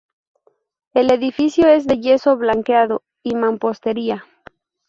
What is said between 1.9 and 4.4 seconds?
yeso blanqueado y mampostería.